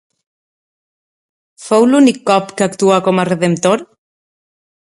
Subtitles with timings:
[1.67, 3.85] Fou l'únic cop que actuà com a redemptor?